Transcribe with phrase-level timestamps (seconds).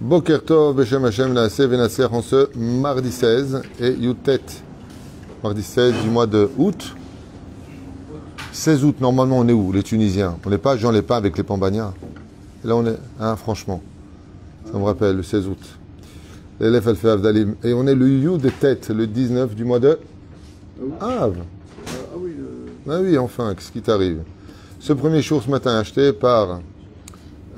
[0.00, 4.40] Boker Tov, Beshem Hashem, Naaseh Venaser en ce mardi 16 et Yutet,
[5.44, 6.96] mardi 16 du mois de août.
[8.50, 10.38] 16 août, normalement, on est où Les Tunisiens?
[10.46, 11.92] On n'est pas Jean Lépin avec les Pambagnas.
[12.64, 13.82] Et là, on est, hein, franchement,
[14.72, 15.62] ça me rappelle, le 16 août.
[16.60, 17.56] L'élève Alfé Avdalim.
[17.62, 19.98] Et on est le You de tête, le 19 du mois de
[20.98, 21.34] Av.
[21.36, 21.44] Ah.
[22.88, 24.22] Ah oui, enfin, qu'est-ce qui t'arrive?
[24.78, 26.60] Ce premier jour ce matin acheté par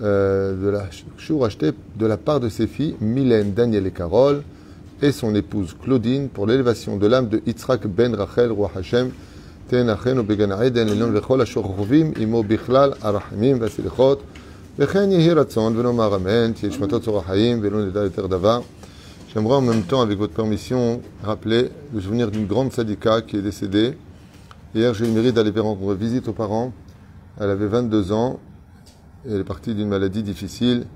[0.02, 0.86] euh, de la
[1.18, 4.44] jour acheté de la part de ses filles Mylène, Daniel et Carole
[5.02, 9.12] et son épouse Claudine pour l'élévation de l'âme de Yitzhak ben Rachel roi Hashem
[9.70, 14.22] תן אחינו בגן העדן עליון וכל השוכבים עמו בכלל הרחמים והסליחות
[14.80, 18.62] וכן יהי רצון ונאמר אמן תהיה נשמתו צור החיים ולא נדע יותר דבר.
[19.34, 23.42] J'aimerais en même temps, avec votre permission, rappeler le souvenir d'une grande sadika qui est
[23.42, 23.98] décédée.
[24.74, 26.72] Hier, j'ai eu le mérite d'aller rendre visite aux parents.
[27.40, 28.51] Elle avait 22 ans et
[29.27, 30.87] elle est partie d'une maladie difficile.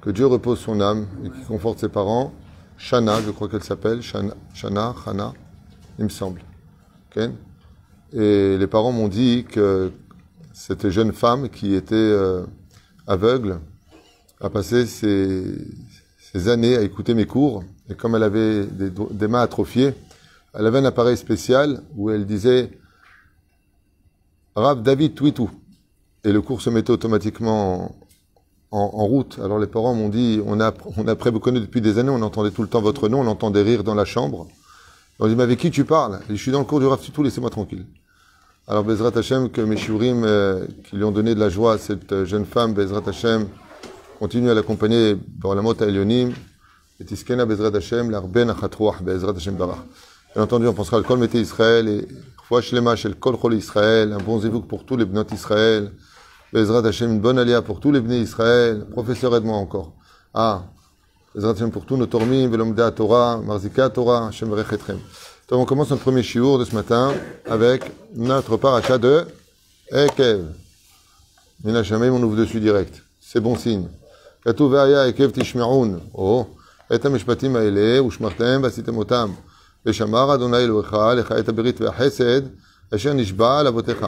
[0.00, 2.32] Que Dieu repose son âme et qu'il conforte ses parents.
[2.76, 4.02] Shana, je crois qu'elle s'appelle.
[4.02, 5.32] Shana, Shana, Hana,
[5.98, 6.40] il me semble.
[7.10, 7.30] Ok
[8.12, 9.92] et les parents m'ont dit que
[10.52, 12.46] cette jeune femme qui était euh,
[13.06, 13.58] aveugle
[14.40, 15.44] a passé ses,
[16.18, 17.64] ses années à écouter mes cours.
[17.90, 19.92] Et comme elle avait des, des mains atrophiées,
[20.54, 22.70] elle avait un appareil spécial où elle disait
[24.54, 25.50] Rav David Twitou.
[26.26, 27.94] Et le cours se mettait automatiquement
[28.72, 29.38] en, route.
[29.42, 32.62] Alors les parents m'ont dit on a, on a depuis des années, on entendait tout
[32.62, 34.48] le temps votre nom, on entendait rire dans la chambre.
[35.20, 36.18] On dit mais avec qui tu parles?
[36.28, 37.86] Je suis dans le cours du Rav Twitou, laissez-moi tranquille.
[38.66, 41.78] Alors Bezrat Hashem, que mes shiurim euh, qui lui ont donné de la joie à
[41.78, 43.46] cette euh, jeune femme, Bezrat Hashem,
[44.18, 46.32] continue à l'accompagner dans la mot Elionim,
[46.98, 48.52] et Tiskena Bezrat Hashem, l'Arben
[49.02, 49.78] Bezrat Hashem Barach.
[50.34, 52.08] Bien entendu, on pensera à Kol Mété Israël et
[52.48, 52.64] Fouach
[52.96, 55.92] Shel Kol Israël, un bon zévouk pour tous les Bnot Israël,
[56.53, 59.93] Bezrat Hashem, une bonne alia pour tous les Bnei Israël, professeur aide-moi encore.
[60.33, 60.63] Ah,
[61.33, 64.99] Bezrat Hashem pour tous nos Tormim, Velomdea Torah, Marzika Torah, Hashem Berech Etchem.
[65.49, 67.13] Donc on commence notre premier shiur de ce matin
[67.49, 69.25] avec notre paracha de
[69.91, 70.45] Ekev.
[71.63, 73.01] Mina Shamayim, on ouvre dessus direct.
[73.19, 73.87] C'est bon signe.
[74.41, 76.45] כתוב והיה עקב תשמעון, או
[76.95, 79.31] את המשפטים האלה ושמרתם ועשיתם אותם.
[79.85, 82.41] ושמר אדוני אלוהיך לך את הברית והחסד
[82.95, 84.05] אשר נשבע על אבותיך.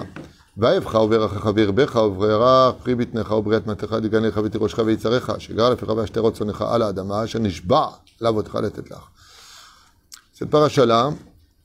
[0.57, 6.61] ויבך וברכך וירבך וברך פרי בטנך ובריאת מתך דגניך ותירושך ויצריך שגר לפיך והשתרות צונך
[6.61, 7.85] על האדמה אשר נשבע
[8.21, 8.99] לאבותיך לתת לך.
[10.35, 11.13] Cette paracha-là,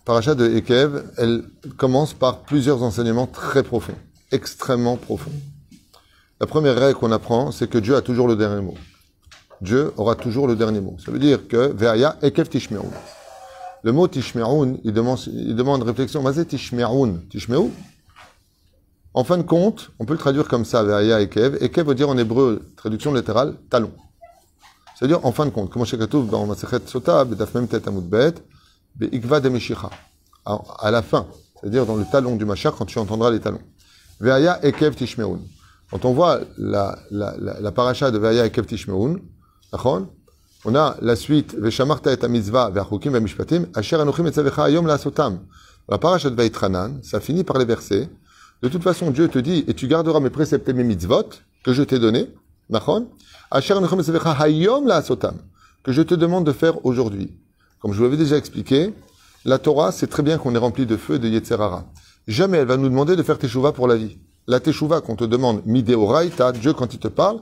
[0.05, 1.45] paracha de Ekev, elle
[1.79, 5.39] commence par plusieurs enseignements très profonds, extrêmement profonds.
[6.39, 8.77] La première règle qu'on apprend, c'est que Dieu a toujours le dernier mot.
[9.62, 10.97] Dieu aura toujours le dernier mot.
[11.05, 12.84] Ça veut dire que Ve'aya Ekev Tishme'un.
[13.83, 16.23] Le mot Tishme'un, il demande, il demande réflexion.
[16.23, 17.15] Mazé Tishme'un.
[17.31, 17.71] Tishme'u
[19.16, 21.57] En fin de compte, on peut le traduire comme ça, Ve'aya Ekev.
[21.62, 23.91] Ekev veut dire en hébreu, traduction littérale, talon.
[24.96, 28.35] C'est-à-dire, en fin de compte, comme Shekatouf dans Masechet Sota, Bedaf Mem Tet Amud Bet,
[28.96, 29.51] Be'ikva de
[30.46, 31.28] À la fin,
[31.59, 33.62] c'est-à-dire dans le talon du Machar, quand tu entendras les talons.
[34.19, 35.40] Ve'aya Ekev Tishme'un.
[35.91, 39.18] Quand on voit la, la, la, la paracha de Ve'aya Tishme'un,
[39.72, 40.07] d'accord
[40.66, 45.41] on a la suite, Veshamarta et mitzvah ve'achukim ve'mishpatim, asher anochim etzavecha ayom la'asotam.
[45.90, 48.09] La paracha de Vaïtranan, ça finit par les versets.
[48.63, 51.25] De toute façon, Dieu te dit, et tu garderas mes préceptes et mes mitzvot,
[51.66, 52.29] que je t'ai donnés,
[52.72, 52.79] que
[55.91, 57.38] je te demande de faire aujourd'hui.
[57.81, 58.94] Comme je vous l'avais déjà expliqué,
[59.44, 61.84] la Torah, c'est très bien qu'on est rempli de feu et de Yetzerara.
[62.25, 64.18] Jamais elle va nous demander de faire teshuva pour la vie.
[64.47, 67.41] La teshuva qu'on te demande, mideoraita, Dieu quand il te parle,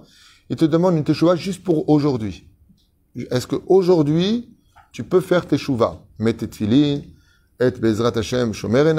[0.49, 2.47] il te demande une teshuva juste pour aujourd'hui.
[3.29, 4.49] Est-ce que aujourd'hui
[4.91, 6.01] tu peux faire teshuva?
[6.17, 7.01] Mets tes tefillin,
[7.59, 8.91] et bezrat Hashem shomer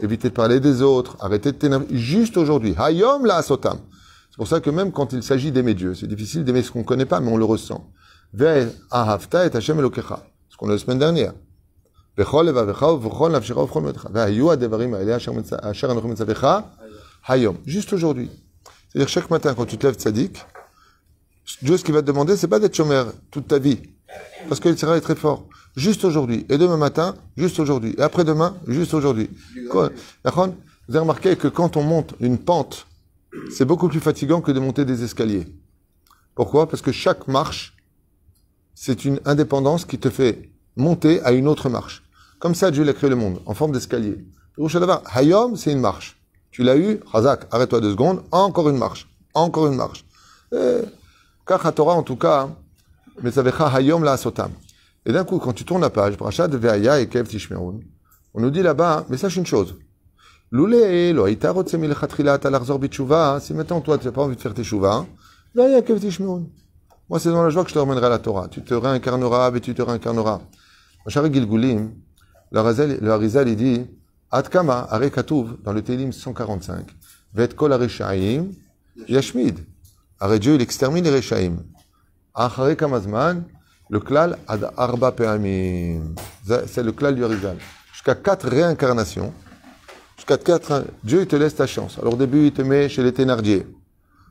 [0.00, 1.86] éviter de parler des autres, arrêter de t'énerver.
[1.90, 2.74] Juste aujourd'hui.
[2.78, 3.78] Hayom la asotam.
[4.30, 6.80] C'est pour ça que même quand il s'agit d'aimer Dieu, c'est difficile d'aimer ce qu'on
[6.80, 7.90] ne connaît pas, mais on le ressent.
[8.34, 8.68] Ce
[10.56, 11.32] qu'on a la semaine dernière.
[17.66, 18.30] Juste aujourd'hui.
[18.88, 20.44] C'est-à-dire chaque matin quand tu te lèves tzaddik,
[21.62, 23.80] Dieu ce qu'il va te demander, c'est pas d'être chômeur toute ta vie.
[24.48, 25.46] Parce que le est très fort.
[25.76, 26.46] Juste aujourd'hui.
[26.48, 27.94] Et demain matin, juste aujourd'hui.
[27.98, 29.30] Et après-demain, juste aujourd'hui.
[29.72, 32.86] Vous avez remarqué que quand on monte une pente,
[33.50, 35.46] c'est beaucoup plus fatigant que de monter des escaliers.
[36.34, 36.68] Pourquoi?
[36.68, 37.76] Parce que chaque marche,
[38.74, 42.02] c'est une indépendance qui te fait monter à une autre marche.
[42.38, 44.24] Comme ça, Dieu a créé le monde, en forme d'escalier.
[45.12, 46.20] Hayom, c'est une marche.
[46.50, 50.04] Tu l'as eu, Razak, arrête-toi deux secondes, encore une marche, encore une marche.
[51.46, 52.48] Kach Torah, en tout cas,
[53.22, 54.50] Metzavecha Hayom la Sotam.
[55.06, 57.80] Et d'un coup, quand tu tournes la page, Brachat Veaya et Kev Tishmeroun,
[58.34, 59.76] on nous dit là-bas, mais sache une chose.
[60.50, 64.36] Loulé, lo haïta rotse milchatchilat al arzor bitshuva, si maintenant toi tu n'as pas envie
[64.36, 65.06] de faire tes shuvah,
[65.54, 66.48] Veaya Kev Tishmeroun.
[67.08, 68.48] Moi, c'est dans la joie que je te ramènerai la Torah.
[68.48, 70.42] Tu te réincarneras, et tu te réincarneras.
[71.06, 71.92] Machare Gilgulim,
[72.50, 73.86] le Harizal, il dit,
[74.30, 76.86] Atkama, Are Katouv, dans le Télim 145,
[77.32, 78.48] Vet Kol Areshaim,
[79.08, 79.58] Yashmid.
[80.20, 81.62] Are Dieu, il extermine les Reshaim.
[82.40, 83.42] Achare Kamazman,
[83.90, 86.14] le klal ad arba peamim.
[86.66, 87.56] C'est le klal du Harizal.
[87.92, 89.32] Jusqu'à quatre réincarnations.
[90.16, 91.98] Jusqu'à quatre, Dieu, il te laisse ta chance.
[91.98, 93.66] Alors, au début, il te met chez les Thénardier.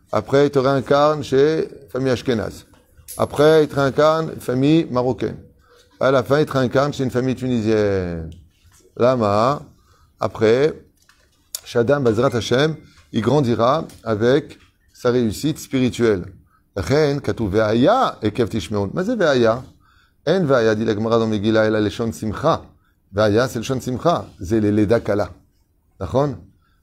[0.10, 2.66] Après, il te réincarne chez famille Ashkenaz.
[3.18, 5.38] Après, il te réincarne famille marocaine.
[6.00, 8.30] À la fin, il te réincarne chez une famille tunisienne.
[8.96, 9.64] Lama,
[10.18, 10.82] après,
[11.66, 12.78] Shadam Bazrat Hashem,
[13.12, 14.58] il grandira avec
[14.94, 16.24] sa réussite spirituelle.
[16.78, 18.92] Ren, katou ve'aya, ekev tishmeun.
[18.94, 19.64] Mais c'est ve'aya.
[20.28, 22.62] En ve'aya, dit la Gemara dans Megillah, elle a les simcha.
[23.12, 24.28] Ve'aya, c'est le shon simcha.
[24.40, 25.32] C'est les leda kala.
[26.00, 26.30] D'accord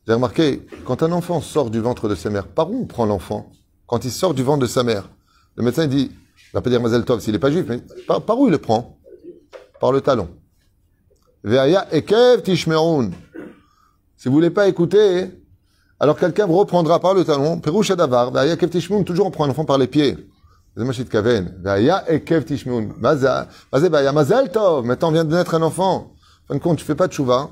[0.05, 3.07] J'ai remarqué, quand un enfant sort du ventre de sa mère, par où on prend
[3.07, 3.53] l'enfant?
[3.87, 5.09] Quand il sort du ventre de sa mère,
[5.55, 8.21] le médecin dit, il va pas dire Mazel Tov s'il n'est pas juif, mais par,
[8.21, 8.99] par, où il le prend?
[9.81, 10.29] Par le talon.
[11.45, 13.13] Ve'aya ekev tishmeun.
[14.17, 15.31] Si vous voulez pas écouter,
[16.01, 19.51] alors quelqu'un reprendra par le talon, Perouche Adavar, Ve'aya ekev tishmeun, toujours on prend un
[19.51, 20.17] enfant par les pieds.
[20.77, 21.55] C'est machit kaven.
[21.63, 22.89] Ve'aya ekev tishmeun.
[22.99, 24.85] Maza, Ve'aya Mazel Tov.
[24.85, 26.13] Maintenant vient de naître un enfant.
[26.45, 27.49] En fin de compte, tu fais pas de chouva.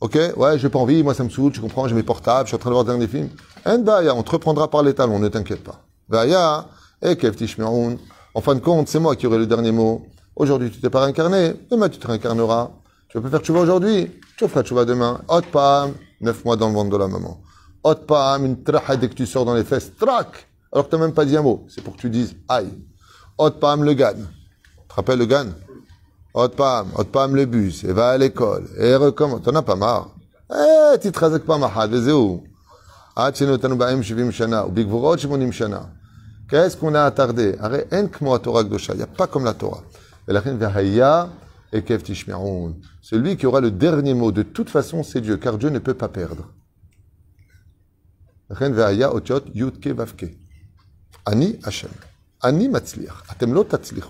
[0.00, 2.48] Ok, ouais, j'ai pas envie, moi ça me saoule, tu comprends, j'ai mes portables, je
[2.48, 3.28] suis en train de voir dernier film.
[3.64, 5.80] En on te reprendra par les talons, ne t'inquiète pas.
[6.08, 6.66] Ve'aya
[7.02, 7.98] ekev tishmeun.
[8.34, 10.06] En fin de compte, c'est moi qui aurai le dernier mot.
[10.34, 12.70] Aujourd'hui, tu t'es pas réincarné, demain tu te réincarneras.
[13.08, 15.20] Tu peux faire tchouva aujourd'hui, tu feras tchouva demain.
[15.28, 17.40] Hot pam, neuf mois dans le ventre de la maman.
[17.83, 20.95] Hot pam, une traha dès que tu sors dans les fesses, trac Alors que tu
[20.97, 21.65] n'as même pas dit un mot.
[21.69, 22.71] C'est pour que tu dises aïe.
[23.37, 24.13] Hot pam, le gan.
[24.15, 25.47] Tu te rappelles le gan
[26.33, 27.83] Hot pam, hot pam, le bus.
[27.83, 28.67] Et va à l'école.
[28.77, 29.43] Et recommence.
[29.43, 30.09] T'en as pas marre.
[30.51, 32.43] Eh, tu te razak pas mahad, les où
[33.15, 35.81] עד שנתנו בהם 70 שנה, ובגבורות 80 שנה.
[36.49, 38.93] Qu'est-ce qu'on a attardé Arrête, en kmo Torah gdosha.
[38.93, 39.83] Il n'y a pas comme la Torah.
[40.27, 41.29] Et la reine Vahaya
[41.71, 42.73] et Kev Tishmeroun.
[43.01, 45.93] Celui qui aura le dernier mot, de toute façon, c'est Dieu, car Dieu ne peut
[45.93, 46.45] pas perdre.
[48.54, 50.36] La reine Vahaya otiot yutke vavke.
[51.26, 51.90] Ani Hashem.
[52.40, 53.24] Ani matzliach.
[53.28, 54.06] Atem lo tatzlichu.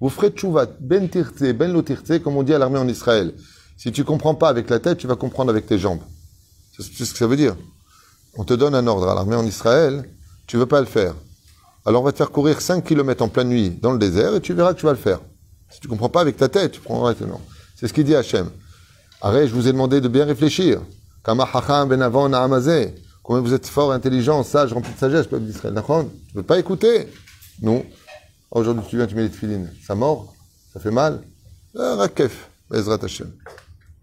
[0.00, 3.34] Vous ferez tchouvat ben tirtze, ben lo tirtze, comme on dit à l'armée en Israël.
[3.76, 6.00] Si tu comprends pas avec la tête, tu vas comprendre avec tes jambes.
[6.74, 7.54] C'est ce que ça veut dire?
[8.38, 10.08] On te donne un ordre à l'armée en Israël,
[10.46, 11.14] tu veux pas le faire.
[11.84, 14.40] Alors on va te faire courir 5 km en pleine nuit dans le désert et
[14.40, 15.20] tu verras que tu vas le faire.
[15.68, 17.40] Si tu comprends pas avec ta tête, tu prendras non.
[17.74, 18.48] C'est ce qu'il dit Hachem.
[19.20, 20.80] Arrête, je vous ai demandé de bien réfléchir.
[21.22, 21.46] Kama
[21.86, 22.94] ben avon amazé.
[23.26, 25.74] Combien vous êtes fort, intelligent, sage, rempli de sagesse, peuple d'Israël.
[26.28, 27.08] Tu veux pas écouter
[27.60, 27.84] Non.
[28.52, 29.68] Aujourd'hui, tu viens, tu mets les tefilines.
[29.84, 30.32] Ça mord
[30.72, 31.22] Ça fait mal
[31.74, 33.32] Rakef, Bezrat Hachem.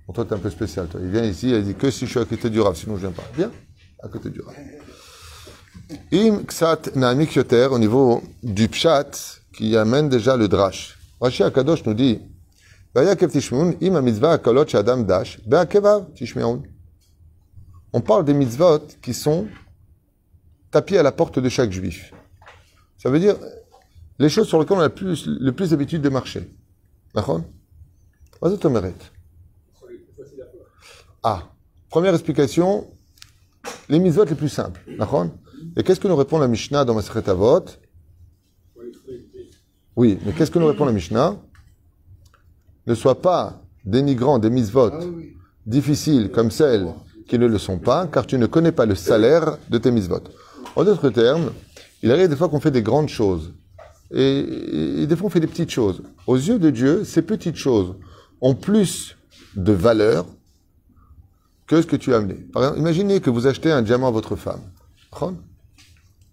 [0.05, 0.99] Bon, toi, t'es un peu spécial, toi.
[1.01, 3.07] Il vient ici, il dit que si je suis à côté du Rav, sinon je
[3.07, 3.23] viens pas.
[3.37, 3.51] Viens,
[4.03, 4.55] à côté du Rav.
[6.11, 10.97] Im ksat naamik yoter, au niveau du pshat, qui amène déjà le drash.
[11.21, 12.19] Rashi Akadosh nous dit.
[17.93, 19.47] On parle des mitzvot qui sont
[20.71, 22.11] tapis à la porte de chaque juif.
[22.97, 23.35] Ça veut dire
[24.19, 26.49] les choses sur lesquelles on a le plus, le plus d'habitude de marcher.
[27.13, 27.41] D'accord?
[28.41, 28.57] Vas-y,
[31.21, 31.43] Ah,
[31.89, 32.91] première explication,
[33.89, 34.81] les mitzvot les plus simples.
[34.97, 35.27] D'accord?
[35.77, 37.65] Et qu'est-ce que nous répond la Mishnah dans Maseret Avot?
[39.95, 41.37] Oui, mais qu'est-ce que nous répond la Mishnah?
[42.87, 44.91] Ne sois pas dénigrant des mitzvot
[45.65, 46.93] difficiles comme celles
[47.27, 50.23] qui ne le sont pas, car tu ne connais pas le salaire de tes mitzvot.
[50.75, 51.51] En d'autres termes,
[52.01, 53.53] il arrive des fois qu'on fait des grandes choses.
[54.11, 56.03] Et, et, des fois on fait des petites choses.
[56.27, 57.95] Aux yeux de Dieu, ces petites choses
[58.41, 59.15] ont plus
[59.55, 60.25] de valeur
[61.67, 62.35] que ce que tu as amené.
[62.35, 64.61] Par exemple, imaginez que vous achetez un diamant à votre femme.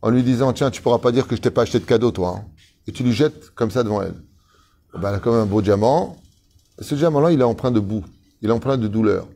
[0.03, 2.11] En lui disant, tiens, tu pourras pas dire que je t'ai pas acheté de cadeau,
[2.11, 2.37] toi.
[2.39, 2.45] Hein.
[2.87, 4.15] Et tu lui jettes comme ça devant elle.
[4.95, 6.17] Ben, elle a quand même un beau diamant.
[6.81, 8.05] Et ce diamant-là, il est empreint de boue.
[8.43, 9.27] Il est empreint de douleur.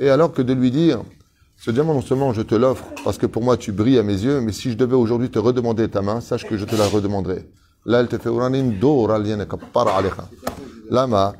[0.00, 1.02] Et alors que de lui dire,
[1.56, 4.18] ce diamant, non seulement je te l'offre parce que pour moi tu brilles à mes
[4.18, 6.86] yeux, mais si je devais aujourd'hui te redemander ta main, sache que je te la
[6.86, 7.46] redemanderai.
[7.84, 8.30] Là, elle te fait
[10.90, 11.34] Lama,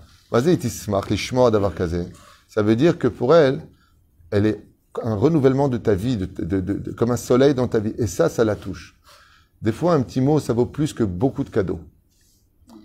[2.49, 3.63] ça veut dire que pour elle,
[4.31, 4.63] elle est
[5.03, 7.95] un renouvellement de ta vie, de, de, de, comme un soleil dans ta vie.
[7.97, 8.95] Et ça, ça la touche.
[9.63, 11.81] Des fois, un petit mot, ça vaut plus que beaucoup de cadeaux.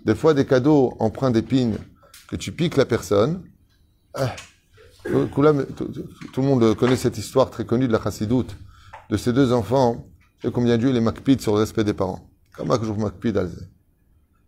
[0.06, 1.76] Des fois, des cadeaux empreints d'épines
[2.28, 3.42] que tu piques la personne.
[5.06, 8.56] Tout, le monde connaît cette histoire très connue de la chassidoute,
[9.10, 10.06] de ces deux enfants,
[10.44, 12.28] et combien Dieu les makpid sur le respect des parents.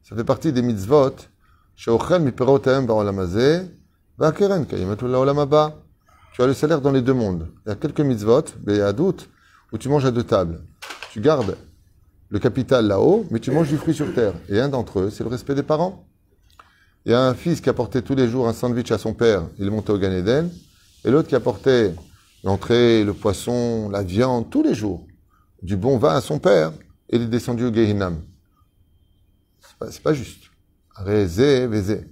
[0.03, 1.15] Ça fait partie des mitzvot.
[1.77, 1.93] Tu as
[6.47, 7.49] le salaire dans les deux mondes.
[7.67, 8.45] Il y a quelques mitzvot,
[8.97, 9.27] d'autres
[9.73, 10.61] où tu manges à deux tables.
[11.13, 11.57] Tu gardes
[12.31, 14.35] le capital là-haut, mais tu manges du fruit sur terre.
[14.49, 16.08] Et un d'entre eux, c'est le respect des parents.
[17.05, 19.49] Il y a un fils qui apportait tous les jours un sandwich à son père,
[19.59, 20.51] il montait au Gan Eden,
[21.05, 21.95] et l'autre qui apportait
[22.45, 25.07] l'entrée, le poisson, la viande, tous les jours,
[25.63, 26.73] du bon vin à son père,
[27.09, 28.21] et il est descendu au Gehinam.
[29.61, 30.45] C'est pas, pas juste.
[30.97, 32.11] Rézé, vézé.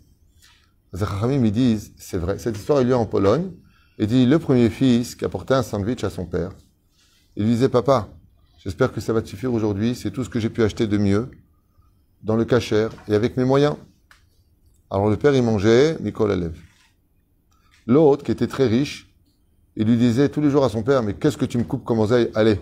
[0.92, 3.50] Les Chachamim, ils disent, c'est vrai, cette histoire a eu lieu en Pologne,
[3.98, 6.52] et dit, le premier fils qui apportait un sandwich à son père,
[7.36, 8.08] il lui disait, papa,
[8.64, 10.96] j'espère que ça va te suffire aujourd'hui, c'est tout ce que j'ai pu acheter de
[10.96, 11.30] mieux,
[12.22, 13.76] dans le cachère, et avec mes moyens.
[14.90, 16.58] Alors le père, il mangeait, Nicole lève.
[17.86, 19.12] L'autre, qui était très riche,
[19.76, 21.84] il lui disait tous les jours à son père, mais qu'est-ce que tu me coupes
[21.84, 22.30] comme oseille?
[22.34, 22.60] Allez,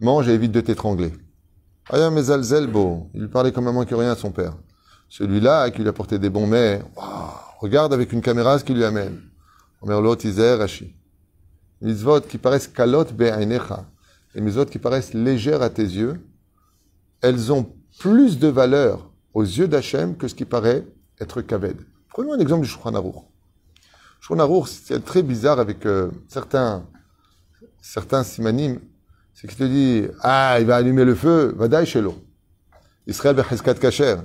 [0.00, 1.12] mange et évite de t'étrangler.
[1.90, 2.10] Aya
[2.42, 4.56] Zelbo, il parlait comme un moins que rien à son père.
[5.08, 6.82] Celui-là, qui lui apportait des bons mets,
[7.60, 9.20] regarde avec une caméra ce qu'il lui amène.
[9.80, 10.28] Omer l'autre,
[10.58, 10.94] Rashi.
[11.80, 13.84] Mitzvot qui paraissent kalot be'ainecha,
[14.34, 16.20] et mitzvot qui paraissent légères à tes yeux,
[17.20, 17.66] elles ont
[17.98, 20.86] plus de valeur aux yeux d'Hachem que ce qui paraît
[21.22, 21.76] être kaved.
[22.10, 23.16] Prenons un exemple du Shulchan Aruch.
[24.20, 26.84] Shulchan c'est très bizarre avec euh, certains,
[27.80, 28.78] certains simanim,
[29.34, 32.14] c'est qu'il te dit, ah, il va allumer le feu, vadaï shelo.
[33.06, 34.16] Israël becheskat kacher.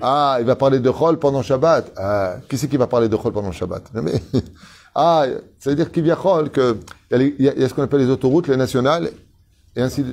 [0.00, 1.92] Ah, il va parler de Chol pendant Shabbat.
[1.96, 3.90] Ah, qui c'est qui va parler de Chol pendant Shabbat?
[4.96, 5.26] Ah,
[5.58, 7.98] ça veut dire qu'il y a Chol, qu'il y, a, y a ce qu'on appelle
[7.98, 9.10] les autoroutes, les nationales,
[9.74, 10.04] et ainsi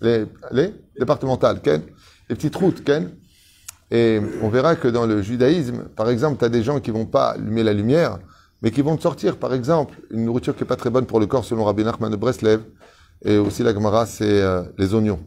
[0.00, 1.82] les, les départementales, ken,
[2.28, 3.10] les petites routes, ken.
[3.94, 7.04] Et on verra que dans le judaïsme, par exemple, tu as des gens qui vont
[7.04, 8.18] pas allumer la lumière,
[8.62, 11.20] mais qui vont te sortir, par exemple, une nourriture qui est pas très bonne pour
[11.20, 12.62] le corps, selon Rabbi Nachman de Breslev,
[13.22, 15.20] et aussi la Gemara, c'est euh, les oignons.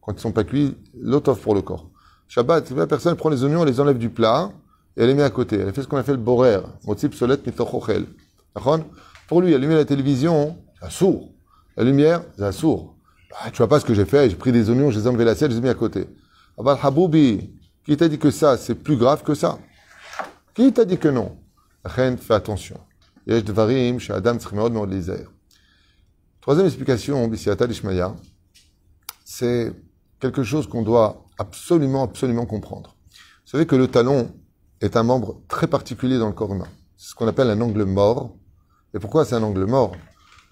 [0.00, 1.90] Quand ils sont pas cuits, l'autof pour le corps.
[2.28, 4.50] Shabbat, la personne prend les oignons, elle les enlève du plat,
[4.96, 5.58] et elle les met à côté.
[5.58, 6.60] Elle fait ce qu'on appelle le borer.
[6.86, 8.06] Motzip solet mitochochel.
[9.28, 11.28] Pour lui, allumer la télévision, c'est sourd.
[11.76, 12.96] La lumière, c'est sourd.
[13.30, 15.08] Bah, tu vois pas ce que j'ai fait, j'ai pris des oignons, je les ai
[15.08, 16.06] enlevés je les ai mis à côté.
[16.56, 17.50] Haboubi,
[17.86, 19.58] qui t'a dit que ça, c'est plus grave que ça?
[20.54, 21.38] Qui t'a dit que non?
[21.84, 22.80] Ren, fais attention.
[26.40, 27.30] Troisième explication,
[29.24, 29.72] c'est
[30.18, 32.96] quelque chose qu'on doit absolument, absolument comprendre.
[33.10, 34.34] Vous savez que le talon
[34.80, 36.68] est un membre très particulier dans le corps humain.
[36.96, 38.36] C'est ce qu'on appelle un angle mort.
[38.94, 39.92] Et pourquoi c'est un angle mort?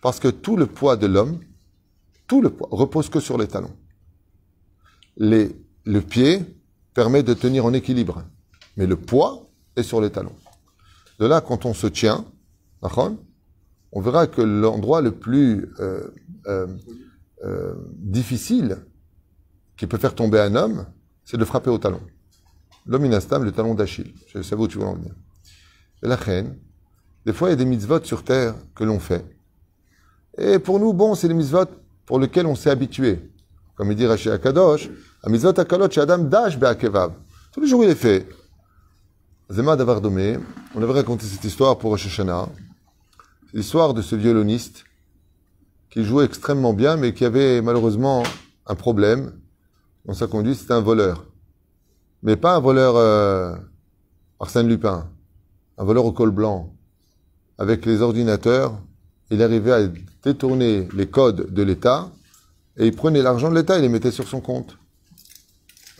[0.02, 1.40] Parce que tout le poids de l'homme,
[2.28, 3.74] tout le poids, repose que sur les talons.
[5.16, 6.44] Les, le pied
[6.94, 8.22] permet de tenir en équilibre.
[8.76, 10.36] Mais le poids est sur les talons.
[11.18, 12.24] De là, quand on se tient,
[13.92, 16.08] on verra que l'endroit le plus euh,
[16.46, 16.66] euh,
[17.44, 18.78] euh, difficile
[19.76, 20.86] qui peut faire tomber un homme,
[21.24, 22.00] c'est de frapper au talon.
[22.86, 24.12] L'homme inastam, le talon d'Achille.
[24.28, 25.12] Je sais où tu veux en venir.
[26.02, 26.56] Et la reine,
[27.24, 29.24] des fois, il y a des mitzvot sur terre que l'on fait.
[30.36, 31.66] Et pour nous, bon, c'est des mitzvot
[32.04, 33.30] pour lesquels on s'est habitué.
[33.76, 34.90] Comme il dit Rashi Akadosh,
[35.24, 37.12] a mitzvot akalot Adam dash be'akevav.
[37.52, 38.28] Tous les jours, il est fait.
[39.50, 40.38] Zema Davardomé,
[40.74, 42.48] on avait raconté cette histoire pour Rosh Hashanah.
[43.54, 44.84] L'histoire de ce violoniste
[45.88, 48.22] qui jouait extrêmement bien, mais qui avait malheureusement
[48.66, 49.32] un problème
[50.04, 51.24] dans sa conduite, c'était un voleur.
[52.22, 53.56] Mais pas un voleur euh,
[54.40, 55.08] Arsène Lupin,
[55.78, 56.74] un voleur au col blanc.
[57.56, 58.78] Avec les ordinateurs,
[59.30, 59.88] il arrivait à
[60.22, 62.10] détourner les codes de l'État
[62.76, 64.76] et il prenait l'argent de l'État et les mettait sur son compte.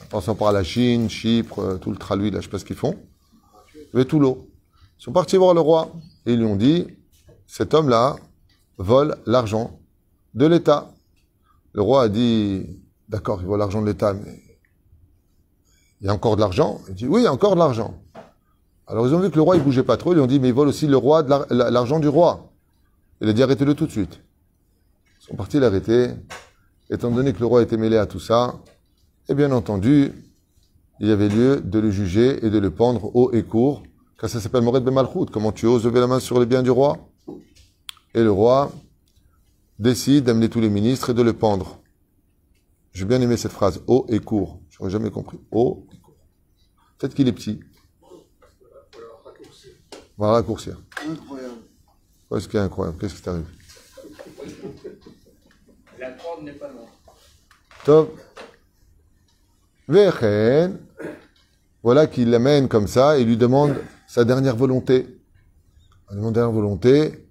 [0.03, 2.65] En passant par la Chine, Chypre, euh, tout le traluit, là, je sais pas ce
[2.65, 2.97] qu'ils font.
[3.95, 4.51] Il tout l'eau.
[4.99, 5.93] Ils sont partis voir le roi
[6.27, 6.87] et ils lui ont dit,
[7.47, 8.17] cet homme-là
[8.79, 9.79] vole l'argent
[10.35, 10.91] de l'État.
[11.73, 12.67] Le roi a dit,
[13.09, 14.41] d'accord, il vole l'argent de l'État, mais
[16.01, 17.95] il y a encore de l'argent Il dit, oui, il y a encore de l'argent.
[18.87, 20.41] Alors ils ont vu que le roi, il bougeait pas trop, ils lui ont dit,
[20.41, 22.51] mais il vole aussi le roi l'argent du roi.
[23.21, 24.21] Il a dit, arrêtez-le tout de suite.
[25.21, 26.11] Ils sont partis l'arrêter.
[26.91, 28.55] Étant donné que le roi était mêlé à tout ça,
[29.28, 30.12] et bien entendu,
[31.00, 33.83] il y avait lieu de le juger et de le pendre haut et court,
[34.19, 35.26] car ça s'appelle Moret ben Malchut.
[35.33, 37.09] Comment tu oses lever la main sur les biens du roi?
[38.14, 38.71] Et le roi
[39.78, 41.81] décide d'amener tous les ministres et de le pendre.
[42.93, 44.61] J'ai bien aimé cette phrase, haut et court.
[44.71, 45.40] J'aurais jamais compris.
[45.50, 46.14] Haut et court.
[46.99, 47.59] Peut-être qu'il est petit.
[50.16, 50.81] On va raccourcir.
[51.09, 51.54] Incroyable.
[52.31, 53.47] Qu'est-ce qui est incroyable Qu'est-ce qui t'arrive?
[55.99, 56.87] La corde n'est pas loin.
[57.85, 58.16] Top.
[61.83, 63.75] Voilà qu'il l'amène comme ça et lui demande
[64.07, 65.21] sa dernière volonté.
[66.11, 67.29] La dernière volonté,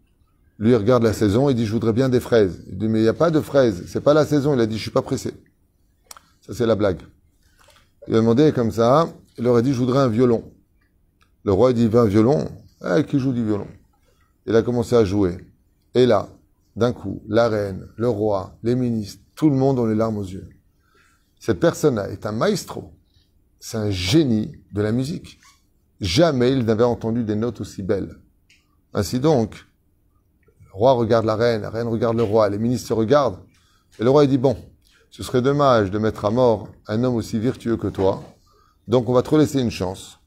[0.59, 2.63] lui regarde la saison et dit je voudrais bien des fraises.
[2.67, 4.53] Il dit mais il n'y a pas de fraises, c'est pas la saison.
[4.53, 5.33] Il a dit je suis pas pressé.
[6.45, 6.99] Ça, c'est la blague.
[8.07, 9.07] Il a demandé comme ça,
[9.37, 10.43] il leur a dit, je voudrais un violon.
[11.43, 12.49] Le roi dit, un violon
[12.85, 13.67] eh, Qui joue du violon?
[14.45, 15.37] Il a commencé à jouer.
[15.95, 16.27] Et là,
[16.75, 20.23] d'un coup, la reine, le roi, les ministres, tout le monde ont les larmes aux
[20.23, 20.49] yeux.
[21.45, 22.93] Cette personne-là est un maestro,
[23.59, 25.39] c'est un génie de la musique.
[25.99, 28.15] Jamais il n'avait entendu des notes aussi belles.
[28.93, 29.65] Ainsi donc,
[30.61, 33.39] le roi regarde la reine, la reine regarde le roi, les ministres se regardent,
[33.99, 34.55] et le roi dit, bon,
[35.09, 38.23] ce serait dommage de mettre à mort un homme aussi virtueux que toi,
[38.87, 40.19] donc on va te laisser une chance.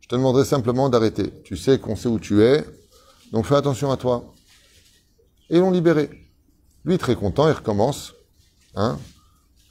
[0.00, 1.32] Je te demanderai simplement d'arrêter.
[1.44, 2.64] Tu sais qu'on sait où tu es,
[3.30, 4.34] donc fais attention à toi.
[5.50, 6.10] Et ils l'ont libéré.
[6.84, 8.12] Lui, très content, il recommence.
[8.74, 8.98] Hein,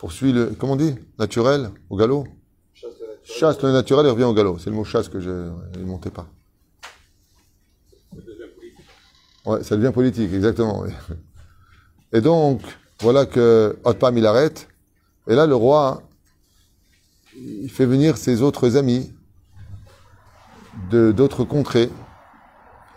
[0.03, 2.27] poursuit le, comment on dit, naturel, au galop?
[3.24, 4.57] Chasse le naturel et revient au galop.
[4.60, 6.27] C'est le mot chasse que je ne montais pas.
[9.45, 10.83] Ouais, ça devient politique, exactement.
[12.12, 12.60] Et donc,
[13.00, 14.67] voilà que Otpam, il arrête.
[15.29, 16.01] Et là, le roi,
[17.38, 19.13] il fait venir ses autres amis
[20.91, 21.89] de d'autres contrées.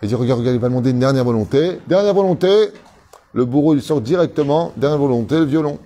[0.01, 1.79] Il dit, regarde, regarde, il va demander une dernière volonté.
[1.87, 2.67] Dernière volonté,
[3.31, 4.73] le bourreau, il sort directement.
[4.75, 5.79] Dernière volonté, le violon.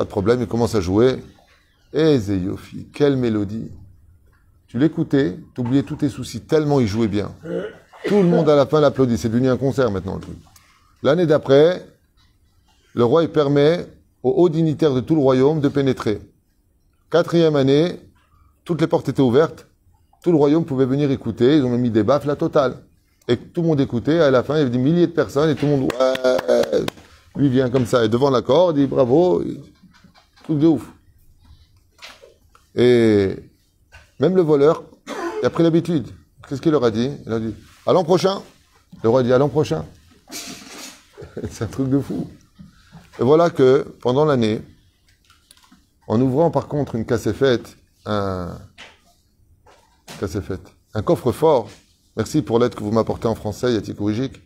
[0.00, 1.18] Pas de problème, il commence à jouer.
[1.92, 3.70] Eh, Zeyofi, quelle mélodie.
[4.66, 7.32] Tu l'écoutais, t'oubliais tous tes soucis, tellement il jouait bien.
[8.06, 9.18] Tout le monde à la fin l'applaudit.
[9.18, 10.38] C'est devenu un concert maintenant, le truc.
[11.02, 11.86] L'année d'après,
[12.94, 13.86] le roi, il permet
[14.22, 16.22] aux hauts dignitaires de tout le royaume de pénétrer.
[17.10, 18.00] Quatrième année,
[18.64, 19.66] toutes les portes étaient ouvertes.
[20.22, 21.58] Tout le royaume pouvait venir écouter.
[21.58, 22.76] Ils ont mis des baffes, la totale.
[23.28, 24.20] Et tout le monde écoutait.
[24.20, 26.84] À la fin, il y avait des milliers de personnes et tout le monde, ouais,
[27.36, 28.02] lui vient comme ça.
[28.02, 29.44] Et devant la corde, il dit bravo.
[30.50, 30.82] Truc de ouf.
[32.74, 33.36] Et
[34.18, 34.82] même le voleur,
[35.40, 36.08] il a pris l'habitude.
[36.48, 37.08] Qu'est-ce qu'il leur a dit?
[37.24, 37.54] Il a dit
[37.86, 38.42] à l'an prochain.
[39.04, 39.86] Le roi dit à l'an prochain.
[41.52, 42.28] C'est un truc de fou.
[43.20, 44.60] Et voilà que pendant l'année,
[46.08, 48.58] en ouvrant par contre une cassette, un
[50.18, 51.70] cassette, un coffre-fort,
[52.16, 54.42] merci pour l'aide que vous m'apportez en français, Yati Kourijik.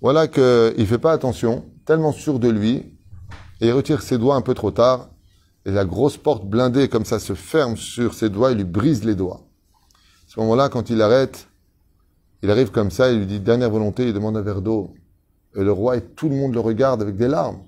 [0.00, 2.92] Voilà qu'il ne fait pas attention, tellement sûr de lui,
[3.62, 5.08] et il retire ses doigts un peu trop tard,
[5.64, 9.04] et la grosse porte blindée comme ça se ferme sur ses doigts, il lui brise
[9.04, 9.40] les doigts.
[9.92, 11.46] À ce moment-là, quand il arrête,
[12.42, 14.92] il arrive comme ça, il lui dit dernière volonté, il demande un verre d'eau.
[15.54, 17.60] Et le roi et tout le monde le regarde avec des larmes.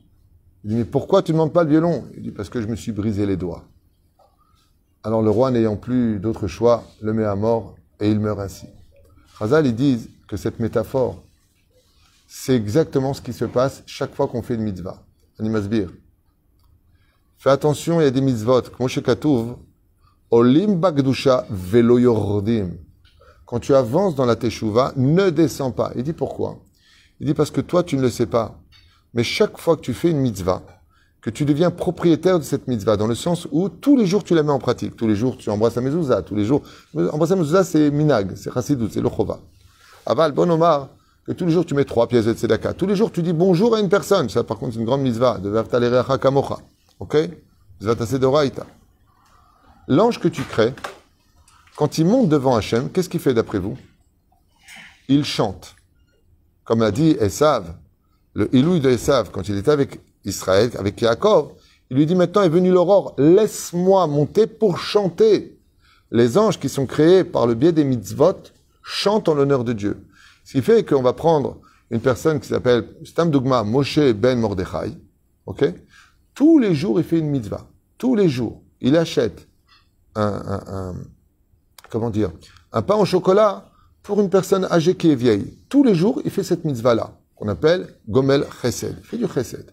[0.64, 2.04] Il dit, mais pourquoi tu ne demandes pas le violon?
[2.16, 3.62] Il dit, parce que je me suis brisé les doigts.
[5.04, 8.66] Alors le roi, n'ayant plus d'autre choix, le met à mort et il meurt ainsi.
[9.34, 11.22] Razal, ils disent que cette métaphore,
[12.26, 15.04] c'est exactement ce qui se passe chaque fois qu'on fait une mitzvah.
[17.36, 18.62] Fais attention, il y a des mitzvot.
[20.30, 21.46] Olim Bagdusha.
[23.46, 25.92] Quand tu avances dans la Teshuvah, ne descends pas.
[25.96, 26.58] Il dit pourquoi?
[27.20, 28.58] Il dit parce que toi, tu ne le sais pas.
[29.12, 30.62] Mais chaque fois que tu fais une mitzvah,
[31.20, 34.34] que tu deviens propriétaire de cette mitzvah, dans le sens où tous les jours tu
[34.34, 34.96] la mets en pratique.
[34.96, 36.62] Tous les jours tu embrasses la mezouza, tous les jours.
[36.94, 39.38] Embrasser la mezouza, c'est minag, c'est chassidut, c'est l'ochova.
[40.04, 40.88] Aval, bon Omar,
[41.24, 42.74] que tous les jours tu mets trois pièces de tzedaka.
[42.74, 44.28] Tous les jours tu dis bonjour à une personne.
[44.28, 46.58] Ça, par contre, c'est une grande mitzvah, de vertalerecha kamocha.
[47.00, 47.16] Ok?
[49.88, 50.74] L'ange que tu crées,
[51.76, 53.76] quand il monte devant Hachem, qu'est-ce qu'il fait d'après vous?
[55.08, 55.74] Il chante.
[56.64, 57.74] Comme l'a dit Esav,
[58.34, 61.52] le Ilouï de Esav, quand il était avec Israël, avec Yaakov,
[61.90, 65.58] il lui dit maintenant est venue l'aurore, laisse-moi monter pour chanter.
[66.10, 68.36] Les anges qui sont créés par le biais des mitzvot
[68.82, 70.06] chantent en l'honneur de Dieu.
[70.44, 74.92] Ce qui fait qu'on va prendre une personne qui s'appelle Stam Dogma Moshe Ben Mordechai,
[75.46, 75.74] ok?
[76.34, 77.66] Tous les jours, il fait une mitzvah.
[77.98, 79.48] Tous les jours, il achète
[80.14, 80.94] un
[81.94, 82.32] comment dire,
[82.72, 83.70] un pain au chocolat
[84.02, 85.58] pour une personne âgée qui est vieille.
[85.68, 88.96] Tous les jours, il fait cette mitzvah-là, qu'on appelle Gomel Chesed.
[89.04, 89.72] Fait du Chesed.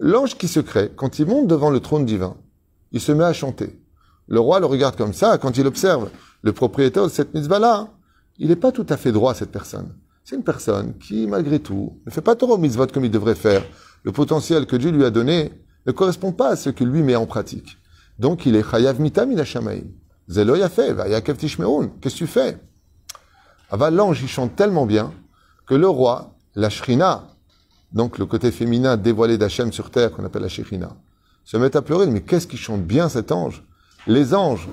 [0.00, 2.36] L'ange qui se crée, quand il monte devant le trône divin,
[2.90, 3.80] il se met à chanter.
[4.26, 6.10] Le roi le regarde comme ça, quand il observe
[6.42, 7.88] le propriétaire de cette mitzvah-là,
[8.38, 9.94] il n'est pas tout à fait droit, cette personne.
[10.24, 13.64] C'est une personne qui, malgré tout, ne fait pas trop mitzvot comme il devrait faire.
[14.04, 15.52] Le potentiel que Dieu lui a donné
[15.86, 17.78] ne correspond pas à ce que lui met en pratique.
[18.18, 19.44] Donc, il est chayav mitam il
[20.28, 22.58] Zelo fait, Qu'est-ce que tu fais?
[23.70, 25.12] Ava l'ange, il chante tellement bien
[25.66, 27.28] que le roi, la shrina,
[27.92, 30.96] donc le côté féminin dévoilé d'Hachem sur terre, qu'on appelle la shrina,
[31.44, 32.06] se met à pleurer.
[32.06, 33.64] Mais qu'est-ce qu'il chante bien cet ange?
[34.06, 34.68] Les anges,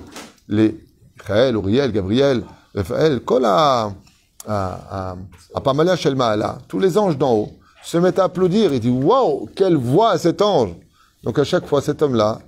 [0.48, 0.86] les
[1.18, 2.44] Michael, Uriel, Gabriel,
[2.76, 3.94] Raphaël, Kola,
[4.46, 5.16] à
[5.64, 8.72] Pamalia Shelmaala, tous les anges d'en haut se mettent à applaudir.
[8.74, 10.74] Il dit Waouh, quelle voix cet ange
[11.24, 12.40] Donc à chaque fois, cet homme-là,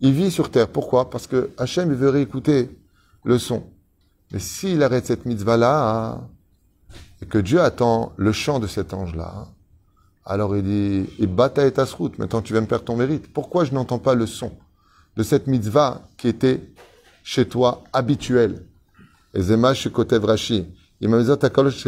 [0.00, 0.68] il vit sur terre.
[0.68, 1.10] Pourquoi?
[1.10, 2.70] Parce que Hachem veut réécouter
[3.24, 3.64] le son.
[4.32, 6.20] Mais s'il arrête cette mitzvah-là,
[7.22, 9.46] et que Dieu attend le chant de cet ange-là,
[10.24, 12.18] alors il dit, et bata et route.
[12.18, 13.32] maintenant tu viens me perdre ton mérite.
[13.32, 14.52] Pourquoi je n'entends pas le son
[15.16, 16.60] de cette mitzvah qui était
[17.22, 18.65] chez toi habituelle?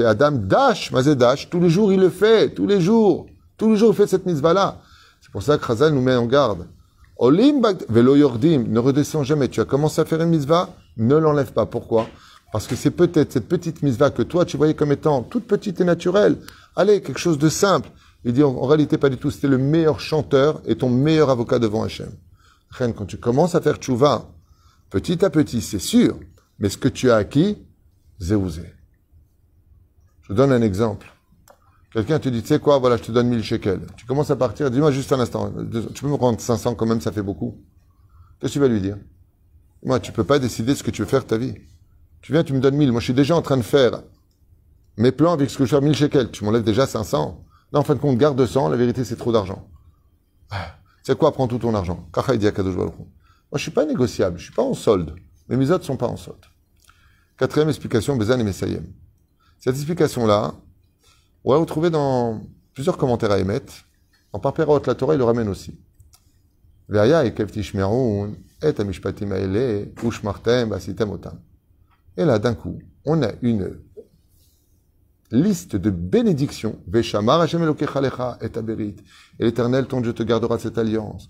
[0.04, 3.26] Adam, dash, dash, tous les jours il le fait, tous les jours.
[3.56, 4.80] Tous les jours il fait cette mitzvah-là.
[5.20, 6.66] C'est pour ça que Chazal nous met en garde
[7.18, 9.48] Olim velo yordim, ne redescends jamais.
[9.48, 11.66] Tu as commencé à faire une mitzvah, ne l'enlève pas.
[11.66, 12.06] Pourquoi?
[12.52, 15.80] Parce que c'est peut-être cette petite mitzvah que toi, tu voyais comme étant toute petite
[15.80, 16.36] et naturelle.
[16.76, 17.90] Allez, quelque chose de simple.
[18.24, 19.30] Il dit, en, réalité, pas du tout.
[19.30, 22.10] C'était le meilleur chanteur et ton meilleur avocat devant Hachem.
[22.78, 24.28] Quand tu commences à faire tchouva,
[24.90, 26.18] petit à petit, c'est sûr,
[26.58, 27.58] mais ce que tu as acquis,
[28.18, 28.74] zéouzé.
[30.22, 31.06] Je donne un exemple.
[31.92, 33.86] Quelqu'un te dit, tu sais quoi, voilà, je te donne 1000 shekels.
[33.96, 35.52] Tu commences à partir, dis-moi juste un instant,
[35.94, 37.62] tu peux me rendre 500 quand même, ça fait beaucoup.
[38.40, 38.98] Qu'est-ce que tu vas lui dire?
[39.82, 41.54] Moi, tu peux pas décider ce que tu veux faire de ta vie.
[42.20, 42.92] Tu viens, tu me donnes 1000.
[42.92, 44.02] Moi, je suis déjà en train de faire
[44.96, 46.30] mes plans avec ce que je fais 1000 shekels.
[46.30, 47.44] Tu m'enlèves déjà 500.
[47.72, 48.68] Là, en fin de compte, garde 200.
[48.68, 49.68] La vérité, c'est trop d'argent.
[51.02, 52.08] C'est quoi, prends tout ton argent?
[52.14, 52.24] Moi,
[53.54, 54.38] je suis pas négociable.
[54.38, 55.14] Je suis pas en solde.
[55.48, 56.44] Mes misotes sont pas en solde.
[57.36, 58.84] Quatrième explication, Bezan et Messayem.
[59.58, 60.54] Cette explication-là,
[61.44, 62.42] on va retrouver dans
[62.74, 63.72] plusieurs commentaires à émettre.
[64.32, 65.80] En Parperot, la Torah, il le ramène aussi.
[66.90, 66.94] Et
[72.24, 73.78] là, d'un coup, on a une
[75.30, 76.78] liste de bénédictions.
[76.92, 81.28] Et l'éternel, ton Dieu, te gardera cette alliance.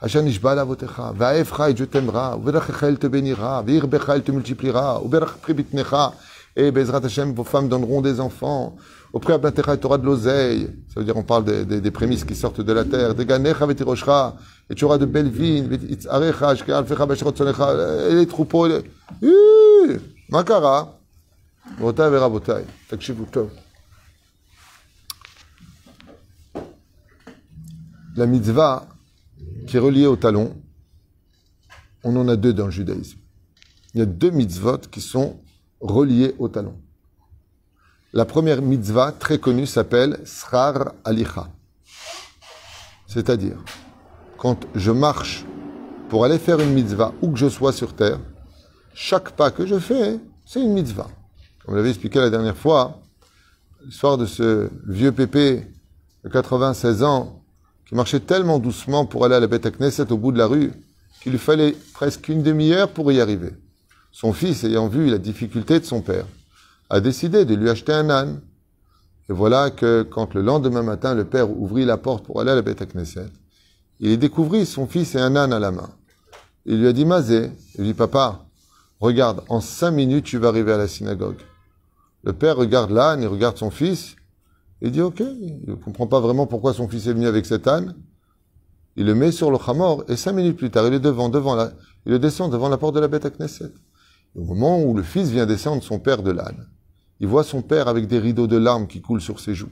[0.00, 5.00] Hachem Ishbal Avotecha, Vaefcha et Dieu t'aimera, Uberachcha elle te bénira, Virbecha elle te multipliera,
[5.04, 6.12] Uberach Pribitnecha,
[6.56, 8.76] et Bezrat Hachem, vos femmes donneront des enfants,
[9.12, 12.60] au Priabnatecha et t'auras de l'oseille, ça veut dire on parle des, prémices qui sortent
[12.60, 14.34] de la terre, Deganecha Vetirochcha,
[14.68, 18.66] et tu auras de belles vignes, Itzarecha, Ashkealfecha Beshratzonecha, et les troupeaux,
[20.28, 20.98] Makara,
[21.80, 22.64] Rotav et Rabotai,
[28.14, 28.86] La mitzvah
[29.66, 30.54] qui est reliée au talon,
[32.04, 33.18] on en a deux dans le judaïsme.
[33.94, 35.40] Il y a deux mitzvot qui sont
[35.80, 36.76] reliés au talon.
[38.12, 41.48] La première mitzvah très connue s'appelle Srar Alicha.
[43.06, 43.56] C'est-à-dire,
[44.36, 45.46] quand je marche
[46.10, 48.20] pour aller faire une mitzvah où que je sois sur terre,
[48.92, 51.08] chaque pas que je fais, c'est une mitzvah.
[51.64, 53.00] Comme l'avait expliqué la dernière fois,
[53.86, 55.66] l'histoire de ce vieux pépé
[56.24, 57.41] de 96 ans
[57.92, 60.46] qui marchait tellement doucement pour aller à la bête à Knesset au bout de la
[60.46, 60.72] rue
[61.22, 63.50] qu'il fallait presque une demi-heure pour y arriver.
[64.12, 66.24] Son fils, ayant vu la difficulté de son père,
[66.88, 68.40] a décidé de lui acheter un âne.
[69.28, 72.54] Et voilà que quand le lendemain matin, le père ouvrit la porte pour aller à
[72.54, 73.26] la bête à Knesset,
[74.00, 75.90] il découvrit son fils et un âne à la main.
[76.64, 78.46] Il lui a dit, Mazé, il dit, papa,
[79.00, 81.42] regarde, en cinq minutes, tu vas arriver à la synagogue.
[82.24, 84.16] Le père regarde l'âne, il regarde son fils,
[84.82, 87.68] il dit ok, il ne comprend pas vraiment pourquoi son fils est venu avec cet
[87.68, 87.94] âne.
[88.96, 91.54] Il le met sur le chamor et cinq minutes plus tard, il est devant, devant
[91.54, 91.72] la,
[92.04, 93.72] il le descend devant la porte de la bête à Knesset.
[94.34, 96.66] Au moment où le fils vient descendre son père de l'âne,
[97.20, 99.70] il voit son père avec des rideaux de larmes qui coulent sur ses joues.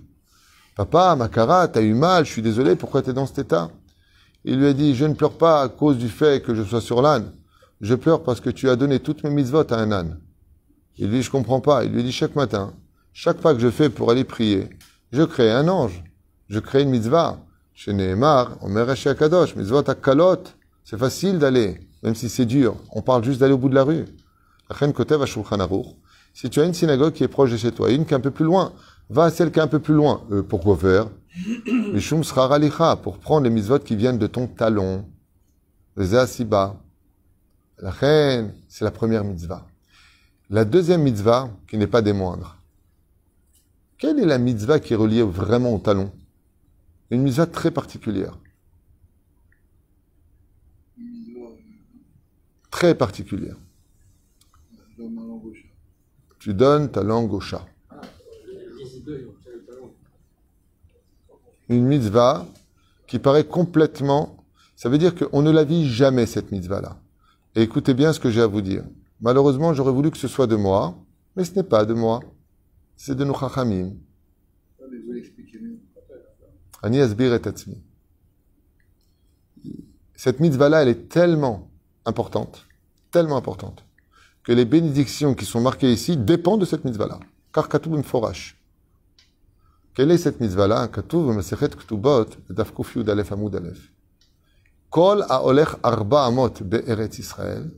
[0.76, 3.70] Papa, Makara, t'as eu mal, je suis désolé, pourquoi t'es dans cet état?
[4.44, 6.80] Il lui a dit, je ne pleure pas à cause du fait que je sois
[6.80, 7.32] sur l'âne.
[7.80, 10.20] Je pleure parce que tu as donné toutes mes mitzvot à un âne.
[10.96, 11.84] Il lui dit, je comprends pas.
[11.84, 12.72] Il lui dit, chaque matin,
[13.12, 14.70] chaque pas que je fais pour aller prier,
[15.12, 16.04] je crée un ange.
[16.48, 17.38] Je crée une mitzvah.
[17.74, 18.84] Chez Nehemar, on met
[19.18, 20.42] Kadosh, mitzvot à kalot.
[20.84, 22.76] C'est facile d'aller, même si c'est dur.
[22.92, 24.04] On parle juste d'aller au bout de la rue.
[26.32, 28.20] Si tu as une synagogue qui est proche de chez toi, une qui est un
[28.20, 28.72] peu plus loin,
[29.08, 30.22] va à celle qui est un peu plus loin.
[30.30, 31.08] Euh, pourquoi faire?
[31.92, 35.04] Mishum sera pour prendre les mitzvot qui viennent de ton talon.
[35.96, 36.76] Les asiba.
[37.78, 39.66] La reine, c'est la première mitzvah.
[40.50, 42.59] La deuxième mitzvah, qui n'est pas des moindres.
[44.00, 46.10] Quelle est la mitzvah qui est reliée vraiment au talon?
[47.10, 48.38] Une mitzvah très particulière.
[52.70, 53.56] Très particulière.
[56.38, 57.66] Tu donnes ta langue au chat.
[61.68, 62.46] Une mitzvah
[63.06, 64.42] qui paraît complètement...
[64.76, 66.98] Ça veut dire qu'on ne la vit jamais, cette mitzvah-là.
[67.54, 68.82] Et écoutez bien ce que j'ai à vous dire.
[69.20, 70.96] Malheureusement, j'aurais voulu que ce soit de moi,
[71.36, 72.20] mais ce n'est pas de moi.
[73.02, 73.94] C'est de nos chachamim.
[80.14, 81.70] Cette mitzvah-là, elle est tellement
[82.04, 82.66] importante,
[83.10, 83.86] tellement importante,
[84.42, 87.20] que les bénédictions qui sont marquées ici dépendent de cette mitzvah-là.
[87.54, 88.60] Car Katoub forash.
[89.94, 90.88] Quelle est cette mitzvah-là?
[90.88, 93.90] Katoub Masechet Ktubot, Daf Yud Alef Amud Alef.
[94.90, 97.70] Kol ha'olech arba amot be'eretz Israël,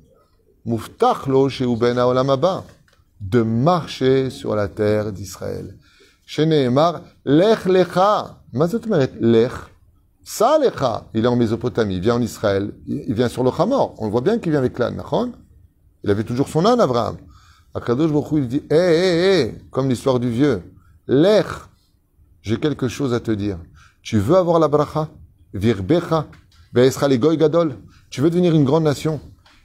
[0.64, 1.98] ben
[3.22, 5.78] de marcher sur la terre d'Israël.
[6.26, 8.42] Chez Lech Lecha.
[9.20, 9.52] Lech.
[10.24, 11.04] Ça, Lecha.
[11.14, 13.94] Il est en Mésopotamie, il vient en Israël, il vient sur le Hamor.
[13.98, 15.02] On voit bien qu'il vient avec l'âne,
[16.04, 17.16] Il avait toujours son âne, Abraham.
[17.74, 20.62] Akadosh Baruch il dit, hé, hé, hé, comme l'histoire du vieux.
[21.06, 21.46] Lech.
[22.42, 23.58] J'ai quelque chose à te dire.
[24.02, 25.08] Tu veux avoir la bracha?
[25.54, 26.26] Virbecha.
[26.74, 27.76] goy gadol.
[28.10, 29.20] Tu veux devenir une grande nation?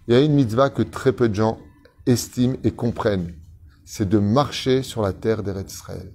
[0.08, 1.58] Il y a une mitzvah que très peu de gens
[2.06, 3.34] estiment et comprennent.
[3.89, 6.12] C'est de marcher sur la terre d'Eretz Israël.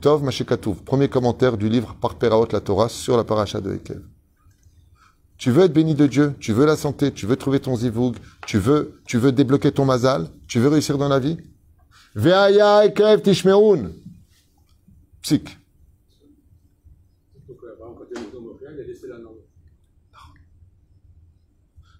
[0.00, 4.02] Tov Premier commentaire du livre par Peraot la Torah sur la paracha de Ekev.
[5.36, 8.14] Tu veux être béni de Dieu, tu veux la santé, tu veux trouver ton zivoug,
[8.46, 11.38] tu veux, tu veux débloquer ton mazal, tu veux réussir dans la vie?
[12.14, 13.90] Ve'aya Ekev Tishmeun.
[15.22, 15.58] Psych.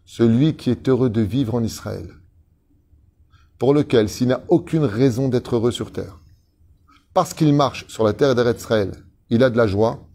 [0.04, 2.14] Celui qui est heureux de vivre en Israël,
[3.64, 6.18] pour lequel, s'il n'a aucune raison d'être heureux sur terre,
[7.14, 8.92] parce qu'il marche sur la terre d'Eretzraël,
[9.30, 10.06] il a de la joie,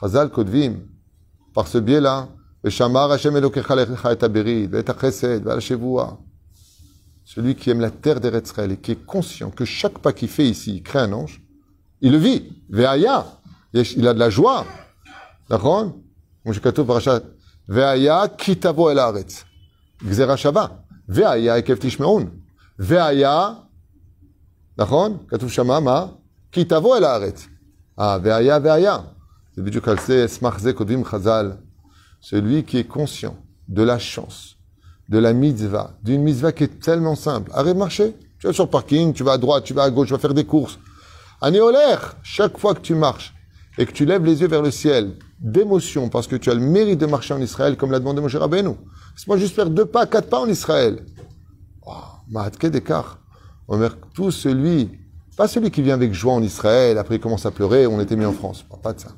[0.00, 0.76] Chazal Kodvim,
[1.52, 2.30] par ce biais-là,
[7.24, 10.48] celui qui aime la terre d'Eretzraël et qui est conscient que chaque pas qu'il fait
[10.48, 11.42] ici, il crée un ange,
[12.00, 12.62] il le vit.
[12.70, 13.26] Veaya,
[13.74, 14.64] il a de la joie.
[15.50, 15.98] D'accord?
[17.68, 18.98] Veaya kitavo el
[20.02, 21.62] Veaya
[22.81, 23.07] כי תבוא אל הארץ.
[23.07, 23.19] גזירה שווה.
[23.19, 23.49] והיה היקף תשמעון.
[23.49, 23.53] והיה,
[24.77, 25.17] נכון?
[25.27, 26.05] כתוב שמה, מה?
[26.51, 27.47] כי תבוא אל הארץ.
[27.99, 28.97] Ah, והיה והיה.
[29.55, 31.51] C'est בדיוק על זה, סמך זה כותבים חז"ל.
[32.21, 33.35] Celui qui est conscient
[33.69, 34.55] de la chance,
[35.09, 37.51] de la mitzvah, d'une mitzvah qui est tellement simple.
[37.53, 38.15] Arrête de marcher.
[38.39, 40.19] Tu vas sur le parking, tu vas à droite, tu vas à gauche, tu vas
[40.19, 40.79] faire des courses.
[41.41, 43.33] Anéolaire, chaque fois que tu marches
[43.77, 46.61] et que tu lèves les yeux vers le ciel, d'émotion, parce que tu as le
[46.61, 48.75] mérite de marcher en Israël, comme l'a demandé Moshe Rabbeinu.
[49.15, 51.05] Laisse-moi juste faire deux pas, quatre pas en Israël.
[51.85, 52.18] Oh, Mahatke d'écart.
[52.18, 52.18] Omer,
[54.14, 54.90] tout celui,
[55.36, 58.16] pas celui qui vient avec joie en Israël, après il commence à pleurer, on était
[58.16, 58.64] mis en France.
[58.82, 59.10] Pas de ça.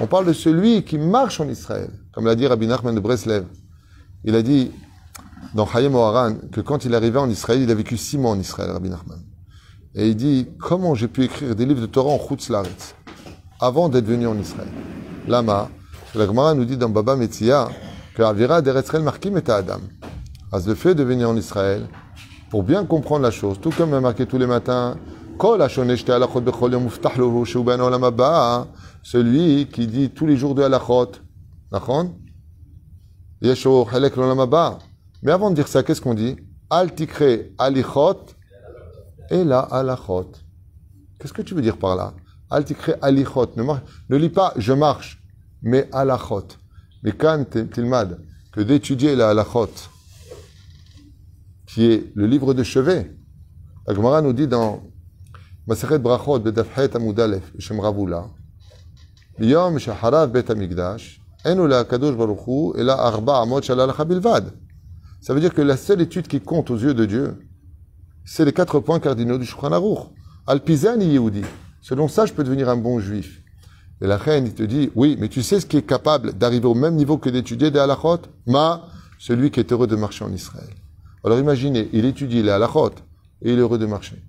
[0.00, 3.44] On parle de celui qui marche en Israël, comme l'a dit Rabbi Nachman de Breslev.
[4.24, 4.72] Il a dit
[5.54, 8.38] dans Hayem Oharan que quand il arrivait en Israël, il a vécu six mois en
[8.40, 9.22] Israël, Rabbi Nachman.
[9.94, 12.96] Et il dit, comment j'ai pu écrire des livres de Torah en Chutzlaretz
[13.60, 14.66] avant d'être venu en Israël?
[15.28, 15.68] Lama,
[16.16, 17.68] la Gemara nous dit dans Baba Metzia
[18.16, 19.80] que Avira d'Eretzrel Markim est à Adam.
[20.66, 21.88] Le fait de venir en Israël,
[22.54, 24.96] pour bien comprendre la chose, tout comme marqué tous les matins,
[29.02, 31.10] celui qui dit tous les jours de halachot,
[35.20, 36.36] mais avant de dire ça, qu'est-ce qu'on dit
[36.70, 37.24] Al tikre
[37.58, 38.20] alichot
[39.32, 40.30] et la halachot.
[41.18, 42.14] Qu'est-ce que tu veux dire par là
[42.50, 43.48] Al tikre alichot.
[43.56, 45.20] Ne, lis pas je marche,
[45.60, 46.46] mais halachot.
[47.02, 48.20] Mais quand tilmad
[48.52, 49.70] que d'étudier la halachot,
[51.74, 53.10] qui est le livre de chevet,
[53.88, 54.80] la Gemara nous dit dans
[55.66, 58.28] Maseret Brachot, Bedafhet Amudalef, Shem Ravula,
[59.40, 62.14] Yom Shaharav Bet Amigdash, Kadosh
[62.88, 63.60] Arba Amot.
[63.60, 67.36] Ça veut dire que la seule étude qui compte aux yeux de Dieu,
[68.24, 70.10] c'est les quatre points cardinaux du Shulchan Aruch.
[70.46, 71.42] Al-Pizani Yehudi.
[71.80, 73.42] Selon ça, je peux devenir un bon juif.
[74.00, 76.66] Et la reine, il te dit, oui, mais tu sais ce qui est capable d'arriver
[76.66, 78.20] au même niveau que d'étudier des halachot?
[78.46, 78.86] Ma,
[79.18, 80.70] celui qui est heureux de marcher en Israël.
[81.24, 82.90] Alors imaginez, il étudie les halachot
[83.42, 84.22] et il est heureux de marcher.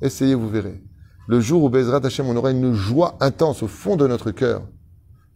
[0.00, 0.82] Essayez, vous verrez.
[1.26, 4.62] Le jour où Bezrat Hashem, on aura une joie intense au fond de notre cœur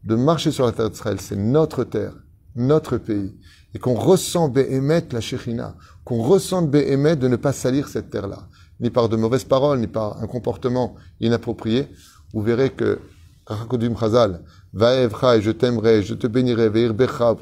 [0.05, 2.15] de marcher sur la terre d'Israël, c'est notre terre,
[2.57, 3.37] notre pays,
[3.75, 8.49] et qu'on ressent Behemet la Shechina, qu'on ressente Behemet de ne pas salir cette terre-là,
[8.81, 11.89] ni par de mauvaises paroles, ni par un comportement inapproprié,
[12.33, 12.99] vous verrez que
[13.47, 17.37] Rakodim Chazal, Vaevcha, je t'aimerai, je te bénirai, Veirbecha,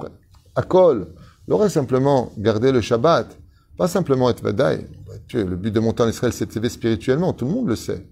[0.54, 1.14] Akol,
[1.48, 3.39] l'aurait simplement gardé le Shabbat,
[3.80, 4.86] pas simplement être Vadaï.
[5.32, 8.06] Le but de monter en Israël, c'est de spirituellement, tout le monde le sait.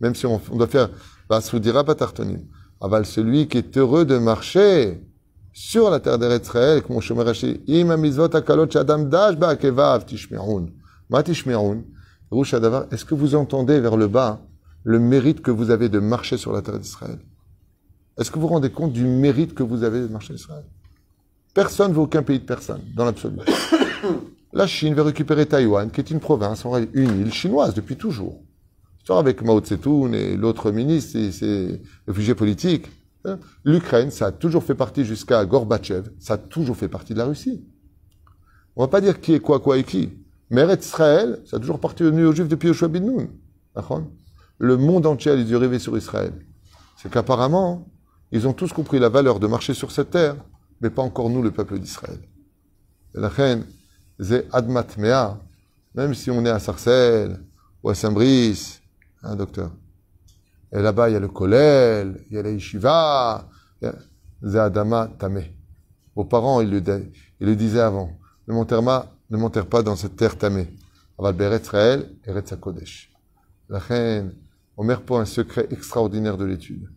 [0.00, 0.88] Même si on, doit faire,
[1.28, 2.40] Basudira Patartonim.
[2.80, 5.04] Aval celui qui est heureux de marcher
[5.52, 10.68] sur la terre d'Eretzraël, comme Rashi, Im amizvot akalot shadam dash ba'akevav tishme'un.
[11.10, 11.22] Ma.
[12.30, 14.40] Rouche est-ce que vous entendez vers le bas
[14.84, 17.18] le mérite que vous avez de marcher sur la terre d'Israël?
[18.16, 20.64] Est-ce que vous vous rendez compte du mérite que vous avez de marcher en Israël?
[21.52, 23.40] Personne ne veut aucun pays de personne, dans l'absolu.
[24.52, 28.42] La Chine veut récupérer Taïwan, qui est une province, une île chinoise depuis toujours.
[29.08, 32.86] Avec Mao Tse-tung et l'autre ministre, c'est réfugiés politiques.
[33.24, 33.40] Hein.
[33.64, 37.24] L'Ukraine, ça a toujours fait partie jusqu'à Gorbatchev, ça a toujours fait partie de la
[37.24, 37.64] Russie.
[38.76, 40.10] On va pas dire qui est quoi, quoi et qui.
[40.48, 43.28] Mais Israël, ça a toujours appartenu aux Juifs depuis Yoshua bin Nun.
[44.58, 46.32] Le monde entier a les yeux rivés sur Israël.
[46.96, 47.88] C'est qu'apparemment,
[48.30, 50.36] ils ont tous compris la valeur de marcher sur cette terre,
[50.80, 52.20] mais pas encore nous, le peuple d'Israël.
[53.14, 53.64] La reine,
[54.22, 55.38] c'est Admat Mea,
[55.94, 57.40] même si on est à Sarcelles
[57.82, 58.80] ou à Saint-Brice,
[59.22, 59.70] hein, docteur.
[60.72, 63.48] Et là-bas, il y a le Kolel, il y a la Yeshiva,
[64.42, 65.52] Adama Tameh.
[66.14, 68.10] Vos parents, ils le, disaient avant.
[68.46, 68.54] Ne
[69.36, 70.68] m'enterre pas dans cette terre tamée.
[71.18, 73.12] Aval Israël, Eretz Kodesh.
[73.68, 74.34] La reine,
[74.76, 76.88] Omer pour un secret extraordinaire de l'étude.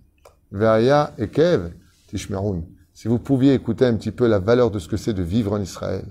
[0.51, 1.71] Veaya Ekev
[2.07, 2.63] Tishmeroun.
[2.93, 5.53] Si vous pouviez écouter un petit peu la valeur de ce que c'est de vivre
[5.53, 6.05] en Israël,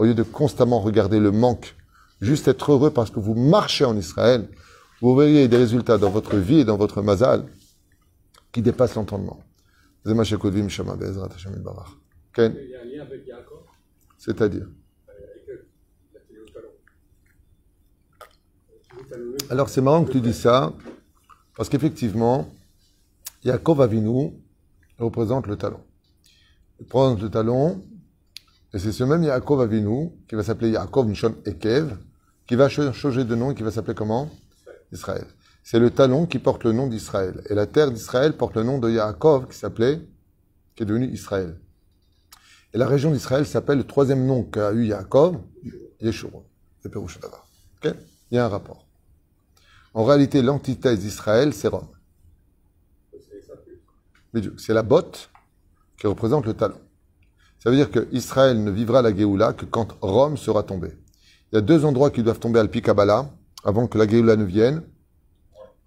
[0.00, 1.76] au lieu de constamment regarder le manque,
[2.22, 4.48] juste être heureux parce que vous marchez en Israël,
[5.02, 7.44] vous verriez des résultats dans votre vie et dans votre mazal
[8.50, 9.42] qui dépassent l'entendement.
[14.16, 14.68] C'est-à-dire?
[19.50, 20.72] Alors c'est marrant que tu dis ça,
[21.54, 22.48] parce qu'effectivement,
[23.44, 24.32] Yaakov Avinu
[24.98, 25.80] représente le talon.
[26.78, 27.82] Il représente le talon,
[28.72, 31.96] et c'est ce même Yaakov Avinu, qui va s'appeler Yaakov Nishon Ekev,
[32.46, 34.30] qui va changer de nom et qui va s'appeler comment?
[34.92, 35.26] Israël.
[35.62, 37.42] C'est le talon qui porte le nom d'Israël.
[37.48, 40.00] Et la terre d'Israël porte le nom de Yaakov, qui s'appelait,
[40.74, 41.58] qui est devenu Israël.
[42.72, 45.40] Et la région d'Israël s'appelle le troisième nom qu'a eu Yaakov,
[46.00, 46.42] Yeshurun.
[46.82, 47.94] C'est Ok?
[48.30, 48.86] Il y a un rapport.
[49.92, 51.88] En réalité, l'antithèse d'Israël, c'est Rome.
[54.58, 55.30] C'est la botte
[55.98, 56.80] qui représente le talon.
[57.62, 60.92] Ça veut dire que Israël ne vivra la Géoula que quand Rome sera tombée.
[61.52, 63.28] Il y a deux endroits qui doivent tomber à Kabbalah
[63.64, 64.82] avant que la Géoula ne vienne.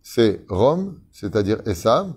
[0.03, 2.13] C'est Rome, c'est-à-dire Esav.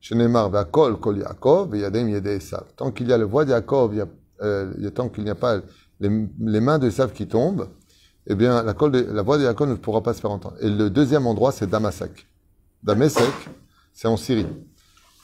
[0.00, 2.64] Shenemar Kol Kol Yaakov, Yadem Yede Esav.
[2.76, 3.98] Tant qu'il y a le voix d'Yaakov,
[4.40, 5.60] a, tant qu'il n'y a pas
[6.00, 7.68] les, mains de qui tombent,
[8.26, 10.56] eh bien, la, la voix de Yaakov ne pourra pas se faire entendre.
[10.60, 12.26] Et le deuxième endroit, c'est Damasek.
[12.82, 13.32] Damasek,
[13.94, 14.48] c'est en Syrie.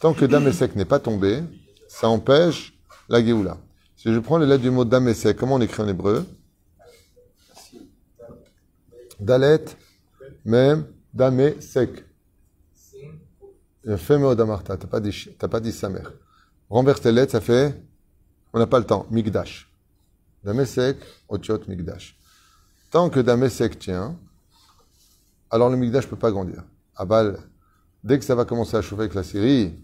[0.01, 1.43] Tant que Damasek n'est pas tombé,
[1.89, 2.78] ça empêche
[3.09, 3.59] la Géoula.
[3.97, 6.27] Si je prends les lettres du mot Damasek, comment on écrit en hébreu
[9.21, 9.65] Dalet,
[10.45, 12.05] même, Damesek.
[13.97, 16.13] Fais Damarta, t'as pas dit, t'as pas dit sa mère.
[16.69, 17.75] Renverse les lettres, ça fait,
[18.53, 19.73] on n'a pas le temps, Migdash.
[20.45, 22.17] Damesek, Otiot, Migdash.
[22.91, 24.17] Tant que Damesek tient,
[25.51, 26.63] alors le Migdash ne peut pas grandir.
[26.95, 27.39] Abal,
[28.05, 29.75] dès que ça va commencer à chauffer avec la Syrie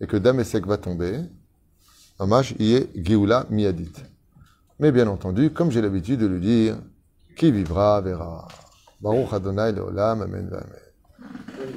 [0.00, 1.20] et que Damesek va tomber,
[2.20, 3.94] Mamash est Geoula Miadit.
[4.78, 6.76] Mais bien entendu, comme j'ai l'habitude de le dire,
[7.34, 8.46] qui vivra verra.
[9.00, 11.70] Baruch Adonai Leolam, Amen, Amen.